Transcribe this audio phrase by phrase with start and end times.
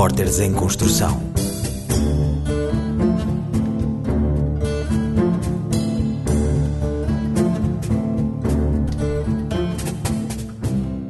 [0.00, 1.22] Repórteres em Construção.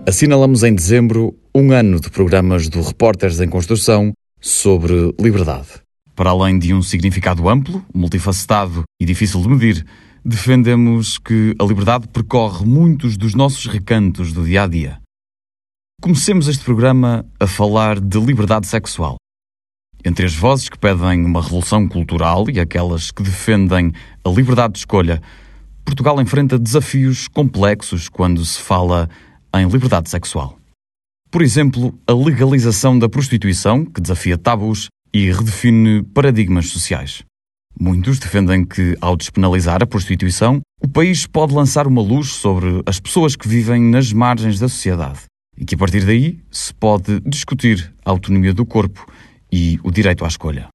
[0.04, 5.68] Assinalamos em dezembro um ano de programas do Repórteres em Construção sobre liberdade.
[6.16, 9.86] Para além de um significado amplo, multifacetado e difícil de medir,
[10.24, 14.99] defendemos que a liberdade percorre muitos dos nossos recantos do dia a dia.
[16.02, 19.16] Comecemos este programa a falar de liberdade sexual.
[20.02, 23.92] Entre as vozes que pedem uma revolução cultural e aquelas que defendem
[24.24, 25.20] a liberdade de escolha,
[25.84, 29.10] Portugal enfrenta desafios complexos quando se fala
[29.54, 30.58] em liberdade sexual.
[31.30, 37.22] Por exemplo, a legalização da prostituição, que desafia tabus e redefine paradigmas sociais.
[37.78, 42.98] Muitos defendem que, ao despenalizar a prostituição, o país pode lançar uma luz sobre as
[42.98, 47.92] pessoas que vivem nas margens da sociedade e que, a partir daí, se pode discutir
[48.04, 49.06] a autonomia do corpo
[49.52, 50.68] e o direito à escolha.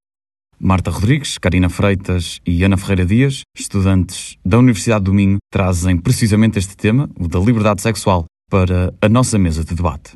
[0.60, 6.58] Marta Rodrigues, Karina Freitas e Ana Ferreira Dias, estudantes da Universidade do Minho, trazem precisamente
[6.58, 10.14] este tema, o da liberdade sexual, para a nossa mesa de debate.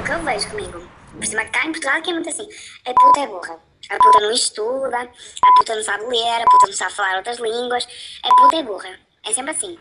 [0.00, 0.82] O que eu vejo comigo,
[1.14, 2.48] por cima cá em Portugal, que é muito assim:
[2.86, 3.71] a puta é burra.
[3.92, 7.38] A puta não estuda, a puta não sabe ler, a puta não sabe falar outras
[7.38, 7.86] línguas,
[8.22, 8.98] a puta é burra.
[9.22, 9.78] É sempre assim.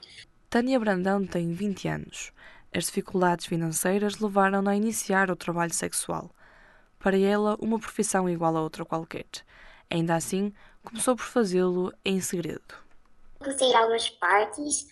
[0.50, 2.34] Tânia Brandão tem 20 anos.
[2.76, 6.30] As dificuldades financeiras levaram-na a iniciar o trabalho sexual.
[7.00, 9.26] Para ela, uma profissão igual a outra qualquer.
[9.90, 10.54] Ainda assim,
[10.84, 12.76] começou por fazê-lo em segredo.
[13.40, 14.88] Comecei a ir a algumas partes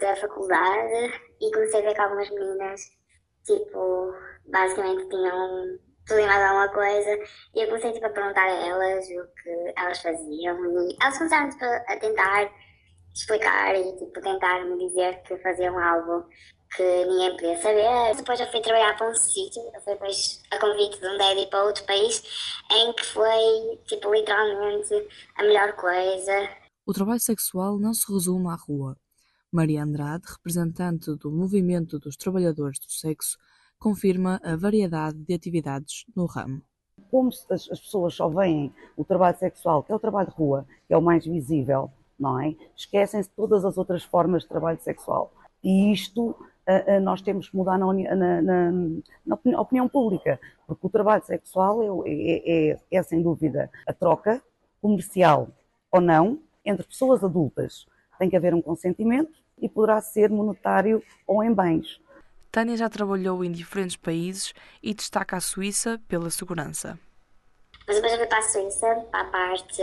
[0.00, 2.80] da faculdade e comecei a ver que algumas meninas,
[3.44, 4.14] tipo,
[4.46, 7.18] basicamente tinham tudo e mais alguma coisa.
[7.54, 10.88] E eu comecei tipo, a perguntar a elas o que elas faziam.
[10.90, 12.50] E elas começaram tipo, a tentar
[13.14, 16.28] explicar e tipo, tentar me dizer que faziam algo
[16.76, 18.16] que ninguém podia saber.
[18.16, 21.64] Depois eu fui trabalhar para um sítio, fui depois a convite de um daddy para
[21.64, 22.22] outro país,
[22.70, 26.48] em que foi, tipo, literalmente a melhor coisa.
[26.84, 28.96] O trabalho sexual não se resume à rua.
[29.50, 33.38] Maria Andrade, representante do Movimento dos Trabalhadores do Sexo,
[33.84, 36.62] confirma a variedade de atividades no ramo.
[37.10, 40.66] Como as, as pessoas só veem o trabalho sexual, que é o trabalho de rua,
[40.88, 42.56] que é o mais visível, não é?
[42.74, 45.30] Esquecem-se todas as outras formas de trabalho sexual.
[45.62, 48.72] E isto uh, uh, nós temos que mudar na, na, na,
[49.26, 54.42] na opinião, pública, porque o trabalho sexual é, é, é, é, sem dúvida a troca,
[54.80, 55.48] comercial
[55.92, 57.84] ou não, entre pessoas adultas.
[58.18, 62.00] Tem que haver um consentimento e poderá ser monetário ou em bens.
[62.54, 66.96] Tânia já trabalhou em diferentes países e destaca a Suíça pela segurança.
[67.84, 69.82] Mas depois eu fui para a Suíça, para a parte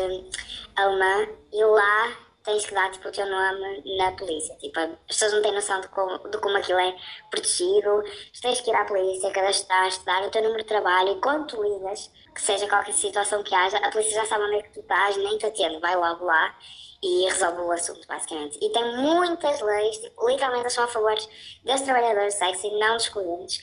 [0.77, 4.55] alemã, e lá tens que dar tipo, o teu nome na polícia.
[4.55, 6.95] Tipo, as pessoas não têm noção de como, de como aquilo é
[7.29, 8.03] protegido.
[8.33, 11.47] Tu tens que ir à polícia, cadastrar-te, dar o teu número de trabalho e quando
[11.47, 14.73] tu ligas, que seja qualquer situação que haja, a polícia já sabe onde é que
[14.73, 16.55] tu estás, nem te atende, vai logo lá
[17.03, 18.57] e resolve o assunto, basicamente.
[18.61, 23.61] E tem muitas leis, tipo, literalmente são a favor dos trabalhadores sexy, não dos clientes.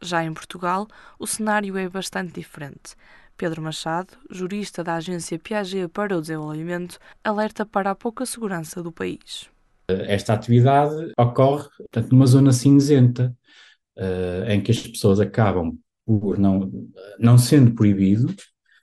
[0.00, 0.86] Já em Portugal,
[1.18, 2.94] o cenário é bastante diferente.
[3.36, 8.90] Pedro Machado, jurista da agência Piaget para o Desenvolvimento, alerta para a pouca segurança do
[8.90, 9.48] país.
[9.88, 13.34] Esta atividade ocorre portanto, numa zona cinzenta,
[13.96, 16.70] uh, em que as pessoas acabam por, não,
[17.18, 18.28] não sendo proibido,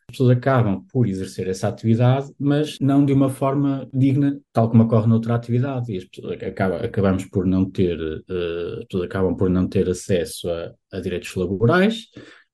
[0.08, 4.84] as pessoas acabam por exercer essa atividade, mas não de uma forma digna, tal como
[4.84, 5.92] ocorre noutra atividade.
[5.92, 9.90] E as pessoas acabam, acabamos por não ter, uh, as pessoas acabam por não ter
[9.90, 12.06] acesso a, a direitos laborais,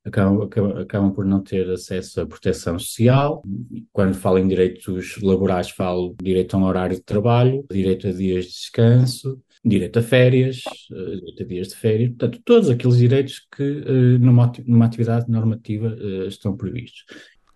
[0.05, 3.43] acabam, acabam, acabam, por não ter acesso à proteção social.
[3.91, 8.45] Quando falo em direitos laborais, falo direito a um horário de trabalho, direito a dias
[8.45, 13.47] de descanso, direito a férias, uh, direito a dias de férias, portanto, todos aqueles direitos
[13.55, 17.05] que uh, numa, numa atividade normativa uh, estão previstos.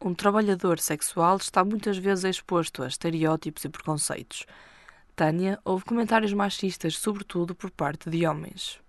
[0.04, 4.46] Um trabalhador sexual está muitas vezes exposto a estereótipos e preconceitos.
[5.16, 8.80] Tânia ouve comentários machistas, sobretudo por parte de homens.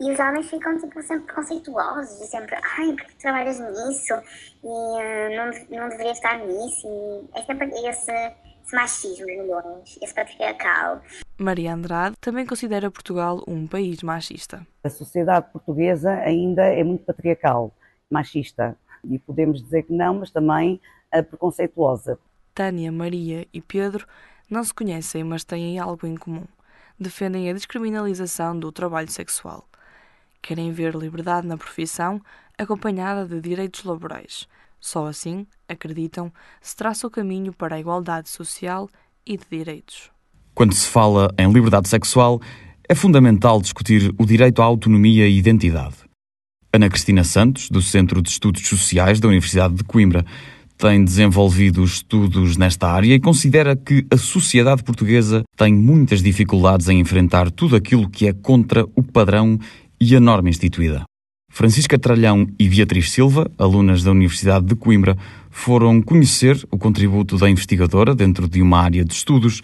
[0.00, 4.14] E os homens ficam tipo, sempre preconceituosos, e sempre, ai, por que trabalhas nisso?
[4.62, 6.86] E uh, não, não deveria estar nisso.
[7.34, 8.12] E é sempre esse,
[8.66, 11.00] esse machismo de milhões, esse patriarcal.
[11.38, 14.66] Maria Andrade também considera Portugal um país machista.
[14.82, 17.72] A sociedade portuguesa ainda é muito patriarcal,
[18.10, 18.76] machista.
[19.04, 20.80] E podemos dizer que não, mas também
[21.14, 22.18] uh, preconceituosa.
[22.52, 24.04] Tânia, Maria e Pedro
[24.50, 26.46] não se conhecem, mas têm algo em comum.
[26.98, 29.68] Defendem a descriminalização do trabalho sexual.
[30.42, 32.20] Querem ver liberdade na profissão
[32.58, 34.48] acompanhada de direitos laborais.
[34.80, 38.88] Só assim, acreditam, se traça o caminho para a igualdade social
[39.26, 40.10] e de direitos.
[40.54, 42.40] Quando se fala em liberdade sexual,
[42.88, 45.96] é fundamental discutir o direito à autonomia e identidade.
[46.72, 50.24] Ana Cristina Santos, do Centro de Estudos Sociais da Universidade de Coimbra,
[50.76, 57.00] tem desenvolvido estudos nesta área e considera que a sociedade portuguesa tem muitas dificuldades em
[57.00, 59.58] enfrentar tudo aquilo que é contra o padrão
[59.98, 61.04] e a norma instituída.
[61.56, 65.16] Francisca Tralhão e Beatriz Silva, alunas da Universidade de Coimbra,
[65.50, 69.62] foram conhecer o contributo da investigadora dentro de uma área de estudos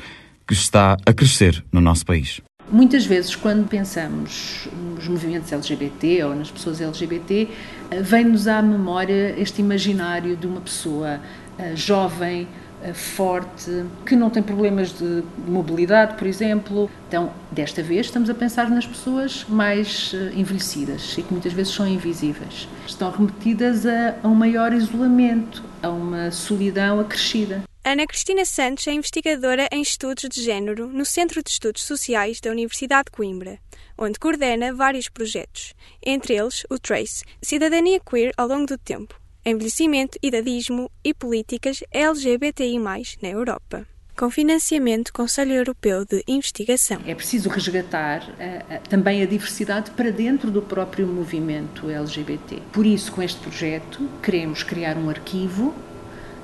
[0.48, 2.40] que está a crescer no nosso país.
[2.70, 7.46] Muitas vezes, quando pensamos nos movimentos LGBT ou nas pessoas LGBT,
[7.90, 11.20] eh, vem-nos à memória este imaginário de uma pessoa
[11.58, 12.48] eh, jovem,
[12.92, 16.90] forte, que não tem problemas de mobilidade, por exemplo.
[17.08, 21.72] Então, desta vez, estamos a pensar nas pessoas mais eh, envelhecidas e que muitas vezes
[21.74, 22.68] são invisíveis.
[22.86, 27.62] Estão remetidas a, a um maior isolamento, a uma solidão acrescida.
[27.84, 32.50] Ana Cristina Santos é investigadora em estudos de género no Centro de Estudos Sociais da
[32.50, 33.58] Universidade de Coimbra,
[33.98, 40.18] onde coordena vários projetos, entre eles o TRACE, Cidadania Queer ao longo do tempo, envelhecimento,
[40.22, 43.86] idadismo e políticas LGBTI+, na Europa
[44.16, 47.00] com financiamento do Conselho Europeu de Investigação.
[47.06, 52.62] É preciso resgatar uh, uh, também a diversidade para dentro do próprio movimento LGBT.
[52.72, 55.74] Por isso, com este projeto, queremos criar um arquivo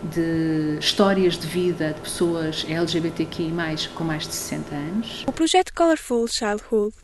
[0.02, 3.52] de histórias de vida de pessoas LGBTQI+,
[3.94, 5.24] com mais de 60 anos.
[5.26, 6.96] O projeto Colorful Childhood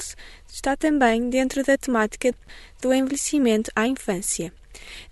[0.48, 2.32] está também dentro da temática
[2.80, 4.52] do envelhecimento à infância.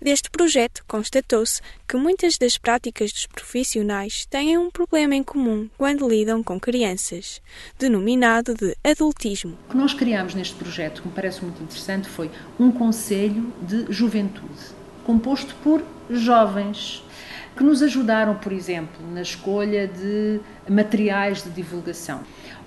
[0.01, 6.07] Deste projeto, constatou-se que muitas das práticas dos profissionais têm um problema em comum quando
[6.07, 7.41] lidam com crianças,
[7.77, 9.57] denominado de adultismo.
[9.67, 12.29] O que nós criámos neste projeto, que me parece muito interessante, foi
[12.59, 14.73] um conselho de juventude,
[15.05, 17.03] composto por jovens
[17.55, 22.21] que nos ajudaram, por exemplo, na escolha de materiais de divulgação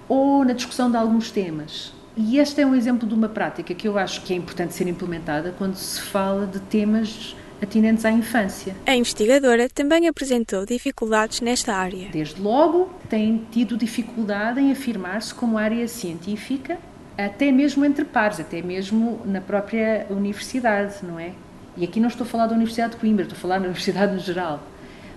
[0.08, 1.92] ou na discussão de alguns temas.
[2.16, 4.88] E este é um exemplo de uma prática que eu acho que é importante ser
[4.88, 8.74] implementada quando se fala de temas atinentes à infância.
[8.86, 12.08] A investigadora também apresentou dificuldades nesta área.
[12.10, 16.78] Desde logo, tem tido dificuldade em afirmar-se como área científica,
[17.18, 21.32] até mesmo entre pares, até mesmo na própria universidade, não é?
[21.76, 24.14] E aqui não estou a falar da Universidade de Coimbra, estou a falar da Universidade
[24.14, 24.62] no geral.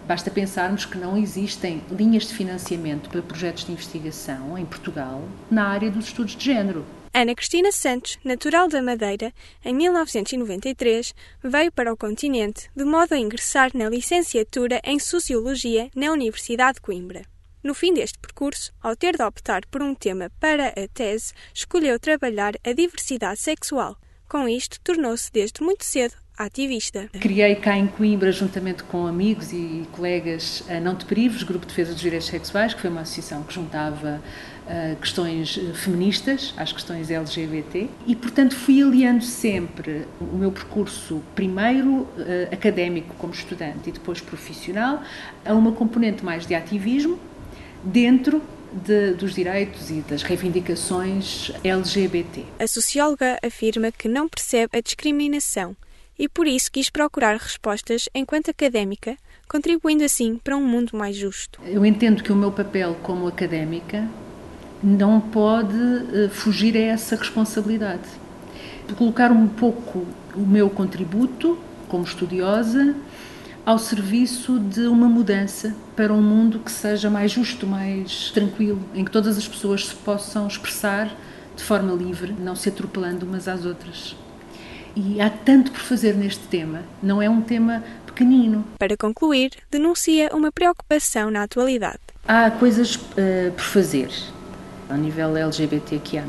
[0.10, 5.22] Basta pensarmos que não existem linhas de financiamento para projetos de investigação em Portugal
[5.52, 6.84] na área dos estudos de género.
[7.14, 9.32] Ana Cristina Santos, natural da Madeira,
[9.64, 11.14] em 1993
[11.44, 16.82] veio para o continente de modo a ingressar na licenciatura em Sociologia na Universidade de
[16.82, 17.22] Coimbra.
[17.64, 22.00] No fim deste percurso, ao ter de optar por um tema para a tese, escolheu
[22.00, 23.96] trabalhar a diversidade sexual.
[24.28, 27.10] Com isto, tornou-se desde muito cedo ativista.
[27.20, 31.70] Criei cá em Coimbra, juntamente com amigos e colegas, a Não Te Prives, Grupo de
[31.70, 34.22] Defesa dos Direitos Sexuais, que foi uma associação que juntava
[34.66, 41.22] uh, questões eh, feministas às questões LGBT e, portanto, fui aliando sempre o meu percurso,
[41.36, 42.08] primeiro uh,
[42.52, 45.04] académico como estudante e depois profissional,
[45.44, 47.20] a uma componente mais de ativismo
[47.84, 48.42] dentro
[48.72, 52.46] de, dos direitos e das reivindicações LGBT.
[52.60, 55.76] A socióloga afirma que não percebe a discriminação
[56.20, 59.18] e por isso quis procurar respostas enquanto académica,
[59.48, 61.62] contribuindo assim para um mundo mais justo.
[61.66, 64.06] Eu entendo que o meu papel como académica
[64.84, 68.10] não pode uh, fugir a essa responsabilidade.
[68.86, 70.06] De colocar um pouco
[70.36, 72.96] o meu contributo como estudiosa
[73.66, 79.06] ao serviço de uma mudança para um mundo que seja mais justo, mais tranquilo, em
[79.06, 81.16] que todas as pessoas se possam expressar
[81.56, 84.16] de forma livre, não se atropelando umas às outras
[84.96, 86.84] e há tanto por fazer neste tema.
[87.02, 88.66] Não é um tema pequenino.
[88.78, 92.00] Para concluir, denuncia uma preocupação na atualidade.
[92.28, 94.10] Há coisas uh, por fazer
[94.90, 96.24] ao nível LGBTQIA+.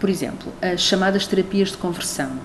[0.00, 2.38] Por exemplo, as chamadas terapias de conversão,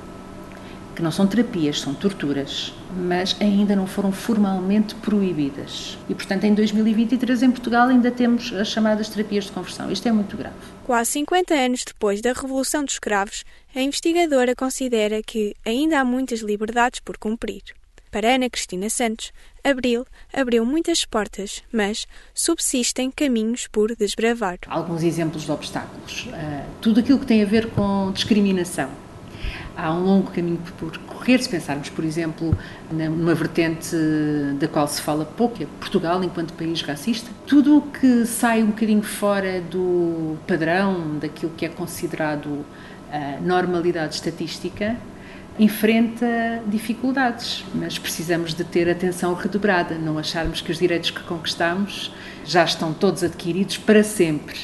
[1.00, 5.98] que não são terapias, são torturas, mas ainda não foram formalmente proibidas.
[6.10, 9.89] E, portanto, em 2023, em Portugal, ainda temos as chamadas terapias de conversão.
[9.89, 10.58] Isto é muito grave.
[10.84, 16.41] Quase 50 anos depois da Revolução dos Escravos, a investigadora considera que ainda há muitas
[16.41, 17.63] liberdades por cumprir.
[18.12, 19.32] Para Ana Cristina Santos,
[19.63, 24.58] Abril abriu muitas portas, mas subsistem caminhos por desbravar.
[24.68, 26.25] Alguns exemplos de obstáculos.
[26.25, 28.89] Uh, tudo aquilo que tem a ver com discriminação
[29.79, 32.57] há um longo caminho por correr, se pensarmos, por exemplo,
[32.91, 33.95] numa vertente
[34.59, 37.29] da qual se fala pouco, que é Portugal enquanto país racista.
[37.48, 42.65] Tudo o que sai um bocadinho fora do padrão, daquilo que é considerado
[43.12, 44.95] a normalidade estatística,
[45.57, 52.13] enfrenta dificuldades, mas precisamos de ter atenção redobrada, não acharmos que os direitos que conquistamos
[52.45, 54.57] já estão todos adquiridos para sempre.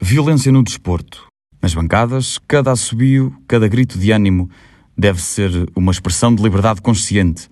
[0.00, 1.29] Violência no desporto
[1.62, 4.48] Nas bancadas, cada assobio, cada grito de ânimo
[4.96, 7.50] deve ser uma expressão de liberdade consciente.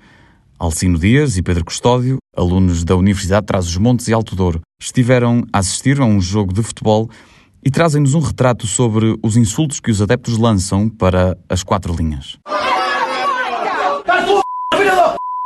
[0.58, 5.58] Alcino Dias e Pedro Custódio, alunos da Universidade de Trás-os-Montes e Alto Douro, estiveram a
[5.58, 7.10] assistir a um jogo de futebol
[7.62, 12.38] e trazem-nos um retrato sobre os insultos que os adeptos lançam para as quatro linhas.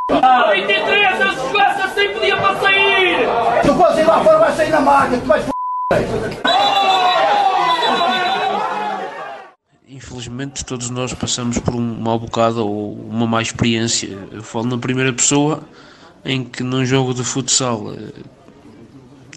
[0.08, 3.26] A 23, eu se jogasse assim podia para sair!
[3.66, 5.52] Tu podes ir lá fora, sair na tu vais
[10.12, 14.10] Infelizmente, todos nós passamos por um mau bocado ou uma má experiência.
[14.30, 15.62] Eu falo na primeira pessoa,
[16.22, 18.12] em que num jogo de futsal eh,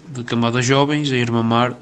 [0.06, 1.72] de camada jovens, a irmã Mar,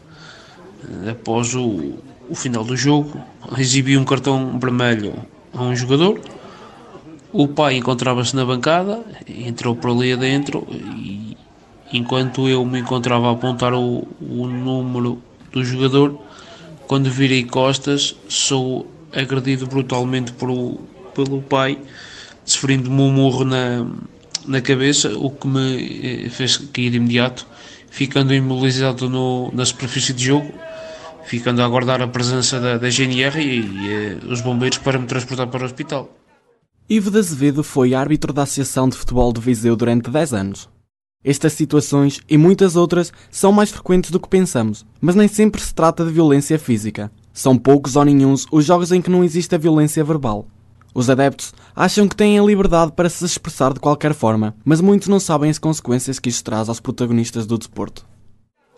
[1.07, 1.95] eh, após o,
[2.31, 3.21] o final do jogo,
[3.59, 5.13] exibiu um cartão vermelho
[5.53, 6.21] a um jogador.
[7.33, 11.37] O pai encontrava-se na bancada, entrou por ali adentro e
[11.93, 15.21] enquanto eu me encontrava a apontar o, o número
[15.51, 16.17] do jogador,
[16.87, 20.79] quando virei costas, sou agredido brutalmente por,
[21.15, 21.79] pelo pai,
[22.45, 23.87] sofrendo-me um murro na,
[24.47, 27.47] na cabeça, o que me eh, fez cair de imediato,
[27.91, 30.53] ficando imobilizado no, na superfície de jogo,
[31.25, 35.07] ficando a aguardar a presença da, da GNR e, e eh, os bombeiros para me
[35.07, 36.11] transportar para o hospital.
[36.89, 40.74] Ivo de Azevedo foi árbitro da Associação de Futebol de Viseu durante 10 anos.
[41.25, 45.75] Estas situações e muitas outras são mais frequentes do que pensamos, mas nem sempre se
[45.75, 47.11] trata de violência física.
[47.33, 50.47] São poucos ou nenhums os jogos em que não existe a violência verbal.
[50.95, 55.09] Os adeptos acham que têm a liberdade para se expressar de qualquer forma, mas muitos
[55.09, 58.07] não sabem as consequências que isto traz aos protagonistas do desporto.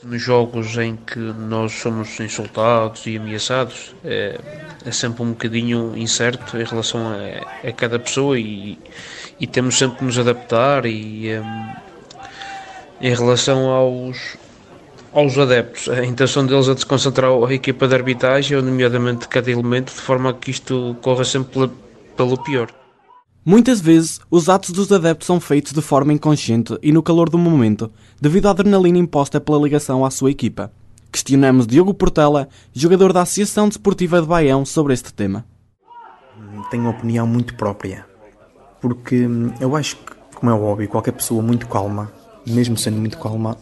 [0.05, 4.39] Nos jogos em que nós somos insultados e ameaçados, é,
[4.85, 8.79] é sempre um bocadinho incerto em relação a, a cada pessoa e,
[9.41, 11.39] e, temos sempre que nos adaptar e.
[11.39, 11.86] Um,
[13.01, 14.37] em relação aos,
[15.13, 15.89] aos adeptos.
[15.89, 20.51] A intenção deles é desconcentrar a equipa de arbitragem, nomeadamente cada elemento, de forma que
[20.51, 21.71] isto corra sempre
[22.17, 22.69] pelo pior.
[23.45, 27.39] Muitas vezes, os atos dos adeptos são feitos de forma inconsciente e no calor do
[27.39, 30.73] momento, devido à adrenalina imposta pela ligação à sua equipa.
[31.13, 35.47] Questionamos Diogo Portela, jogador da Associação Desportiva de Baião, sobre este tema.
[36.71, 38.05] Tenho uma opinião muito própria,
[38.81, 39.27] porque
[39.61, 42.11] eu acho que, como é óbvio, qualquer pessoa muito calma
[42.47, 43.57] mesmo sendo muito calma,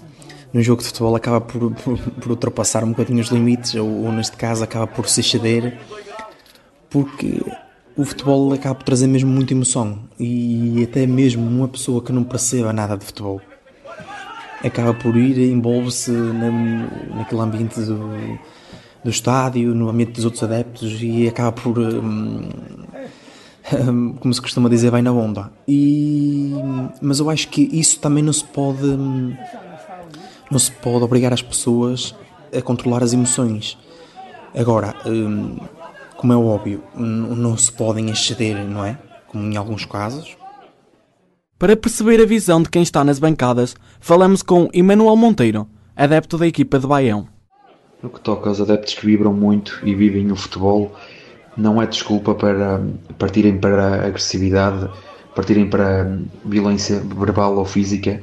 [0.52, 4.12] no jogo de futebol acaba por, por, por ultrapassar um bocadinho os limites, ou, ou,
[4.12, 5.78] neste caso acaba por se exceder,
[6.88, 7.42] porque
[7.96, 12.24] o futebol acaba por trazer mesmo muita emoção e até mesmo uma pessoa que não
[12.24, 13.40] perceba nada de futebol
[14.66, 16.50] acaba por ir e envolve-se na,
[17.16, 18.10] naquele ambiente do,
[19.02, 21.78] do estádio, no ambiente dos outros adeptos e acaba por.
[21.78, 22.48] Hum,
[24.20, 25.50] como se costuma dizer, vai na onda.
[25.66, 26.52] E,
[27.00, 28.86] mas eu acho que isso também não se pode
[30.50, 32.14] não se pode obrigar as pessoas
[32.56, 33.78] a controlar as emoções.
[34.54, 35.56] Agora, hum,
[36.16, 38.98] como é óbvio, não se podem exceder, não é?
[39.26, 40.36] Como em alguns casos.
[41.58, 45.66] Para perceber a visão de quem está nas bancadas, falamos com Emanuel Monteiro,
[45.96, 47.26] adepto da equipa de Baião.
[48.02, 50.94] No que toca aos adeptos que vibram muito e vivem o futebol,
[51.56, 52.80] não é desculpa para
[53.18, 54.88] partirem para agressividade,
[55.34, 58.20] partirem para violência verbal ou física.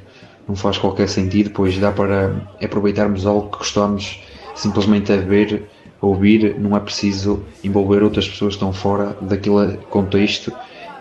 [0.48, 4.22] Não faz qualquer sentido, pois dá para aproveitarmos algo que gostamos
[4.56, 5.70] simplesmente a ver,
[6.02, 6.60] a ouvir.
[6.60, 10.52] Não é preciso envolver outras pessoas que estão fora daquele contexto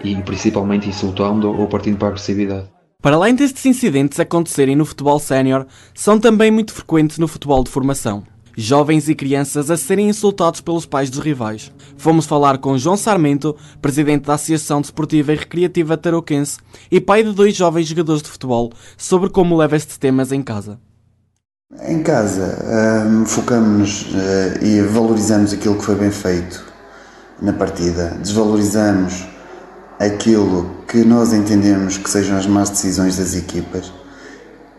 [0.04, 2.68] e principalmente insultando ou partindo para a agressividade.
[3.02, 7.70] Para além destes incidentes acontecerem no futebol sénior, são também muito frequentes no futebol de
[7.70, 8.24] formação
[8.56, 11.72] jovens e crianças a serem insultados pelos pais dos rivais.
[11.96, 16.58] Fomos falar com João Sarmento, presidente da Associação Desportiva e Recreativa Tarouquense
[16.90, 20.78] e pai de dois jovens jogadores de futebol, sobre como leva estes temas em casa.
[21.86, 26.64] Em casa, um, focamos-nos uh, e valorizamos aquilo que foi bem feito
[27.40, 29.24] na partida, desvalorizamos
[30.00, 33.92] aquilo que nós entendemos que sejam as más decisões das equipas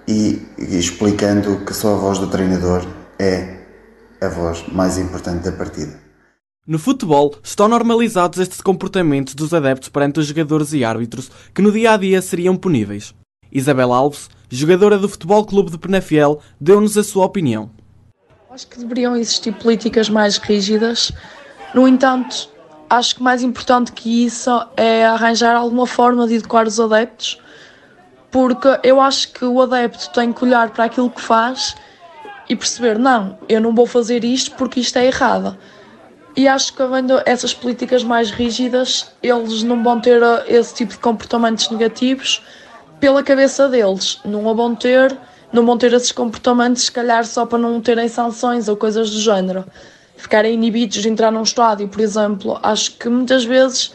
[0.08, 2.86] e, e explicando que só a voz do treinador
[3.18, 3.61] é
[4.22, 6.00] a voz mais importante da partida.
[6.68, 11.72] No futebol, estão normalizados estes comportamentos dos adeptos perante os jogadores e árbitros que no
[11.72, 13.16] dia a dia seriam puníveis.
[13.52, 17.72] Isabel Alves, jogadora do Futebol Clube de Penafiel, deu-nos a sua opinião.
[18.52, 21.12] Acho que deveriam existir políticas mais rígidas.
[21.74, 22.48] No entanto,
[22.92, 27.40] acho que mais importante que isso é arranjar alguma forma de educar os adeptos,
[28.30, 31.76] porque eu acho que o adepto tem que olhar para aquilo que faz
[32.52, 35.58] e perceber, não, eu não vou fazer isto porque isto é errado.
[36.36, 40.92] E acho que havendo essas políticas mais rígidas, eles não vão ter uh, esse tipo
[40.92, 42.44] de comportamentos negativos
[43.00, 44.20] pela cabeça deles.
[44.26, 45.18] Não vão ter,
[45.54, 49.22] não vão ter esses comportamentos, se calhar só para não terem sanções ou coisas do
[49.22, 49.64] género.
[50.18, 52.60] ficarem inibidos de entrar num estádio, por exemplo.
[52.62, 53.94] Acho que muitas vezes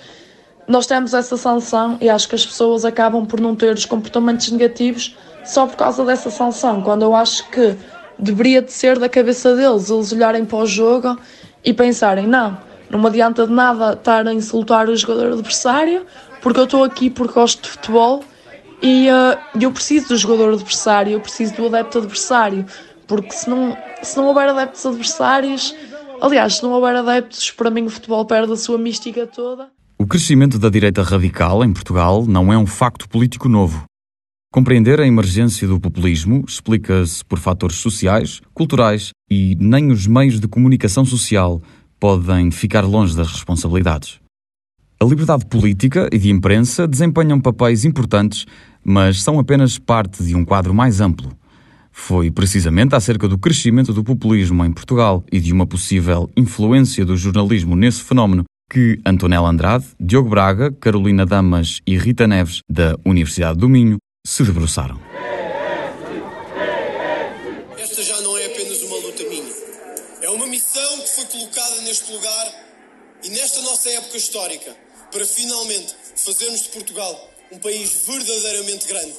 [0.67, 4.51] nós temos essa sanção e acho que as pessoas acabam por não ter os comportamentos
[4.51, 7.77] negativos só por causa dessa sanção, quando eu acho que
[8.19, 11.19] deveria de ser da cabeça deles eles olharem para o jogo
[11.65, 12.59] e pensarem, não,
[12.91, 16.07] não me adianta de nada estar a insultar o jogador adversário,
[16.41, 18.23] porque eu estou aqui porque gosto de futebol
[18.83, 22.65] e uh, eu preciso do jogador adversário, eu preciso do adepto adversário,
[23.07, 25.75] porque se não, se não houver adeptos adversários,
[26.21, 29.69] aliás, se não houver adeptos, para mim o futebol perde a sua mística toda.
[29.99, 33.85] O crescimento da direita radical em Portugal não é um facto político novo.
[34.57, 40.49] Compreender a emergência do populismo explica-se por fatores sociais, culturais e nem os meios de
[40.49, 41.61] comunicação social
[42.01, 44.19] podem ficar longe das responsabilidades.
[44.99, 48.47] A liberdade política e de imprensa desempenham papéis importantes,
[48.83, 51.31] mas são apenas parte de um quadro mais amplo.
[51.93, 57.15] Foi precisamente acerca do crescimento do populismo em Portugal e de uma possível influência do
[57.15, 63.59] jornalismo nesse fenómeno que Antonella Andrade, Diogo Braga, Carolina Damas e Rita Neves, da Universidade
[63.59, 64.99] do Minho, se debruçaram.
[67.79, 69.53] Esta já não é apenas uma luta minha.
[70.21, 72.47] É uma missão que foi colocada neste lugar
[73.23, 74.77] e nesta nossa época histórica
[75.13, 79.15] para finalmente fazermos de Portugal um país verdadeiramente grande.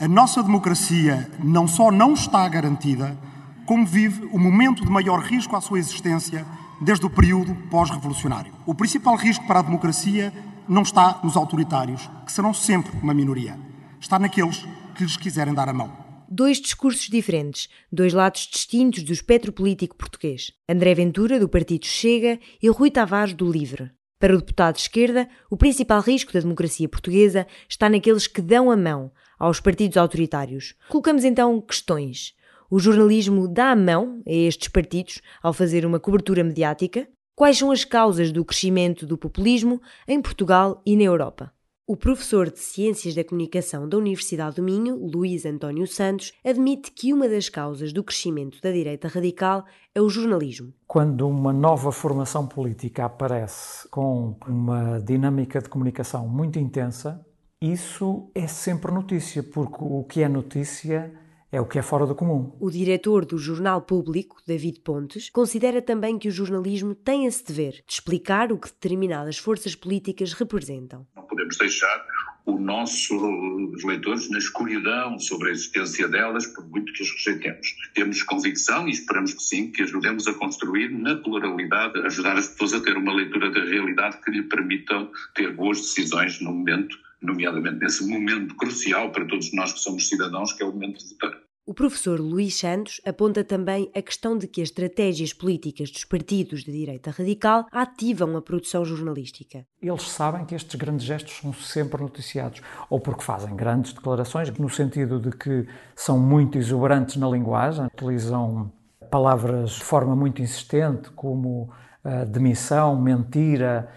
[0.00, 3.18] A nossa democracia não só não está garantida,
[3.66, 6.46] como vive o momento de maior risco à sua existência
[6.80, 8.54] desde o período pós-revolucionário.
[8.64, 10.32] O principal risco para a democracia
[10.68, 13.69] não está nos autoritários, que serão sempre uma minoria.
[14.00, 14.64] Está naqueles
[14.96, 15.94] que lhes quiserem dar a mão.
[16.26, 20.52] Dois discursos diferentes, dois lados distintos do espectro político português.
[20.66, 23.90] André Ventura, do Partido Chega, e Rui Tavares, do Livre.
[24.18, 28.70] Para o deputado de esquerda, o principal risco da democracia portuguesa está naqueles que dão
[28.70, 30.74] a mão aos partidos autoritários.
[30.88, 32.34] Colocamos então questões.
[32.70, 37.06] O jornalismo dá a mão a estes partidos ao fazer uma cobertura mediática?
[37.34, 41.52] Quais são as causas do crescimento do populismo em Portugal e na Europa?
[41.90, 47.12] O professor de Ciências da Comunicação da Universidade do Minho, Luís António Santos, admite que
[47.12, 50.72] uma das causas do crescimento da direita radical é o jornalismo.
[50.86, 57.26] Quando uma nova formação política aparece com uma dinâmica de comunicação muito intensa,
[57.60, 61.12] isso é sempre notícia, porque o que é notícia
[61.52, 62.52] é o que é fora do comum.
[62.60, 67.82] O diretor do Jornal Público, David Pontes, considera também que o jornalismo tem esse dever
[67.84, 71.04] de explicar o que determinadas forças políticas representam.
[71.40, 72.06] Podemos deixar
[72.44, 77.74] os nossos leitores na escuridão sobre a existência delas, por muito que os rejeitemos.
[77.94, 82.74] Temos convicção e esperamos que sim, que ajudemos a construir na pluralidade, ajudar as pessoas
[82.74, 87.78] a ter uma leitura da realidade que lhe permitam ter boas decisões no momento nomeadamente
[87.78, 91.49] nesse momento crucial para todos nós que somos cidadãos, que é o momento de votar.
[91.70, 96.64] O professor Luís Santos aponta também a questão de que as estratégias políticas dos partidos
[96.64, 99.64] de direita radical ativam a produção jornalística.
[99.80, 104.68] Eles sabem que estes grandes gestos são sempre noticiados, ou porque fazem grandes declarações, no
[104.68, 108.72] sentido de que são muito exuberantes na linguagem, utilizam
[109.08, 111.70] palavras de forma muito insistente, como
[112.04, 113.88] uh, demissão, mentira,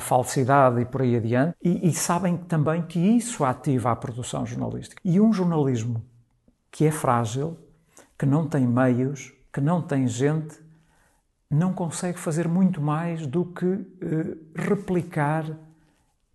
[0.00, 5.00] falsidade e por aí adiante, e, e sabem também que isso ativa a produção jornalística.
[5.04, 6.04] E um jornalismo
[6.70, 7.56] que é frágil,
[8.18, 10.58] que não tem meios, que não tem gente,
[11.50, 15.58] não consegue fazer muito mais do que eh, replicar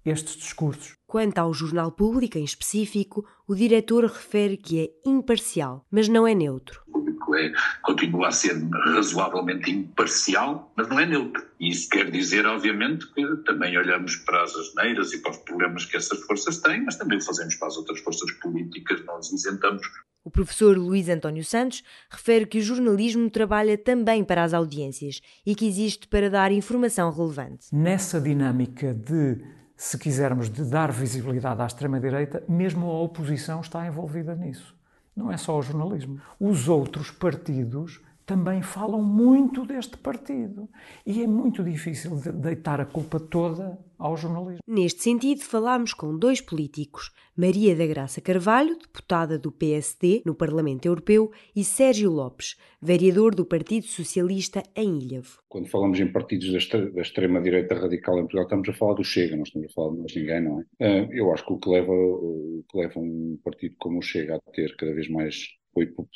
[0.03, 0.93] estes discursos.
[1.07, 6.35] Quanto ao jornal público em específico, o diretor refere que é imparcial, mas não é
[6.35, 6.85] neutro
[7.33, 8.55] é, continua a ser
[8.93, 11.43] razoavelmente imparcial, mas não é neutro.
[11.59, 15.85] E isso quer dizer, obviamente, que também olhamos para as asneiras e para os problemas
[15.85, 19.31] que essas forças têm, mas também o fazemos para as outras forças políticas, não os
[19.31, 19.81] isentamos.
[20.23, 25.53] O professor Luís António Santos refere que o jornalismo trabalha também para as audiências e
[25.53, 27.67] que existe para dar informação relevante.
[27.71, 29.39] Nessa dinâmica de,
[29.77, 34.74] se quisermos, de dar visibilidade à extrema-direita, mesmo a oposição está envolvida nisso
[35.15, 36.19] não é só o jornalismo.
[36.39, 40.67] Os outros partidos também falam muito deste partido.
[41.05, 44.61] E é muito difícil de deitar a culpa toda ao jornalismo.
[44.67, 50.85] Neste sentido, falámos com dois políticos, Maria da Graça Carvalho, deputada do PSD no Parlamento
[50.85, 55.39] Europeu, e Sérgio Lopes, vereador do Partido Socialista em Ilhavo.
[55.47, 59.43] Quando falamos em partidos da extrema-direita radical em Portugal, estamos a falar do Chega, não
[59.43, 60.65] estamos a falar de mais ninguém, não é?
[60.81, 64.35] Ah, eu acho que o que leva, o que leva um partido como o Chega
[64.35, 65.35] a ter cada vez mais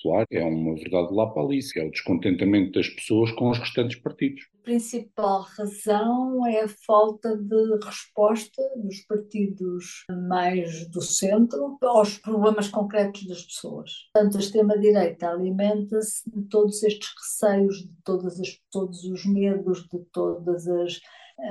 [0.01, 1.07] popular, é uma verdade
[1.37, 4.47] ali, é o descontentamento das pessoas com os restantes partidos.
[4.61, 12.67] A principal razão é a falta de resposta dos partidos mais do centro aos problemas
[12.67, 13.91] concretos das pessoas.
[14.13, 19.99] Portanto, a extrema-direita alimenta-se de todos estes receios, de todas as, todos os medos, de
[20.11, 20.99] todas as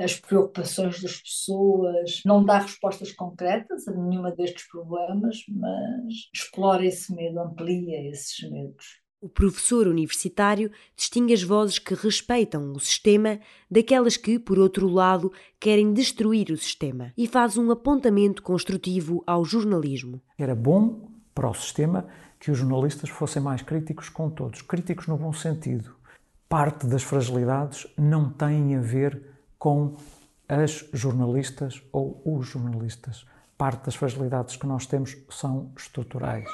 [0.01, 7.15] as preocupações das pessoas, não dá respostas concretas a nenhuma destes problemas, mas explora esse
[7.15, 9.01] medo, amplia esses medos.
[9.21, 15.33] O professor universitário distingue as vozes que respeitam o sistema daquelas que, por outro lado,
[15.59, 20.23] querem destruir o sistema e faz um apontamento construtivo ao jornalismo.
[20.39, 22.07] Era bom para o sistema
[22.39, 25.97] que os jornalistas fossem mais críticos com todos, críticos no bom sentido.
[26.49, 29.97] Parte das fragilidades não têm a ver com
[30.49, 33.27] as jornalistas ou os jornalistas.
[33.57, 36.49] Parte das fragilidades que nós temos são estruturais.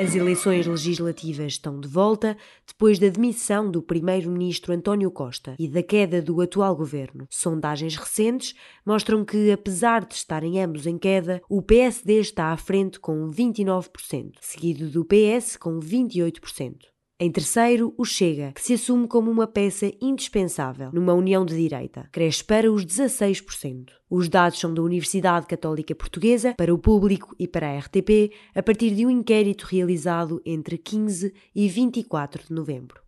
[0.00, 2.34] As eleições legislativas estão de volta
[2.66, 7.26] depois da demissão do primeiro-ministro António Costa e da queda do atual governo.
[7.28, 8.54] Sondagens recentes
[8.86, 14.36] mostram que, apesar de estarem ambos em queda, o PSD está à frente com 29%,
[14.40, 16.89] seguido do PS com 28%.
[17.22, 22.08] Em terceiro, o Chega, que se assume como uma peça indispensável numa união de direita,
[22.10, 23.90] cresce para os 16%.
[24.08, 28.62] Os dados são da Universidade Católica Portuguesa, para o público e para a RTP, a
[28.62, 33.02] partir de um inquérito realizado entre 15 e 24 de novembro.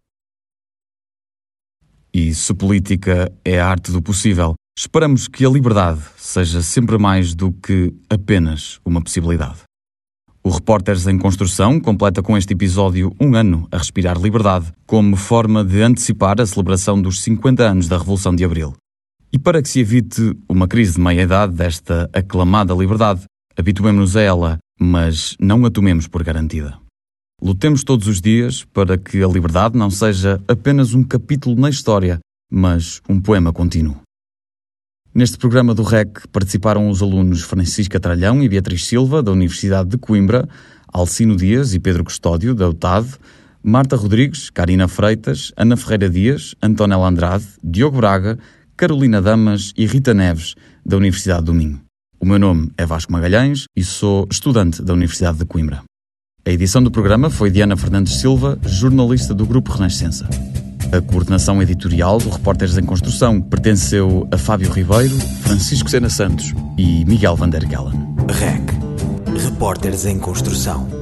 [2.12, 7.34] E se política é a arte do possível, esperamos que a liberdade seja sempre mais
[7.34, 9.62] do que apenas uma possibilidade.
[10.44, 15.64] O Repórteres em Construção completa com este episódio um ano a respirar liberdade, como forma
[15.64, 18.74] de antecipar a celebração dos 50 anos da Revolução de Abril.
[19.32, 23.22] E para que se evite uma crise de meia-idade desta aclamada liberdade,
[23.56, 26.76] habituemos-nos a ela, mas não a tomemos por garantida.
[27.40, 32.18] Lutemos todos os dias para que a liberdade não seja apenas um capítulo na história,
[32.50, 34.00] mas um poema contínuo.
[35.14, 39.98] Neste programa do REC participaram os alunos Francisca Tralhão e Beatriz Silva, da Universidade de
[39.98, 40.48] Coimbra,
[40.90, 43.08] Alcino Dias e Pedro Custódio, da UTAD,
[43.62, 48.38] Marta Rodrigues, Karina Freitas, Ana Ferreira Dias, Antonella Andrade, Diogo Braga,
[48.74, 51.78] Carolina Damas e Rita Neves, da Universidade do Minho.
[52.18, 55.82] O meu nome é Vasco Magalhães e sou estudante da Universidade de Coimbra.
[56.42, 60.26] A edição do programa foi Diana Fernandes Silva, jornalista do Grupo Renascença.
[60.92, 67.02] A coordenação editorial do Repórteres em Construção pertenceu a Fábio Ribeiro, Francisco Sena Santos e
[67.06, 67.98] Miguel Van der Kellen.
[68.28, 71.01] REC Repórteres em Construção